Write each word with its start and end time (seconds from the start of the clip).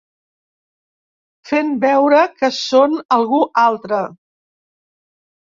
Fent 1.49 1.69
veure 1.83 2.23
que 2.41 2.49
són 2.61 2.97
algú 3.19 3.43
altre. 3.67 4.01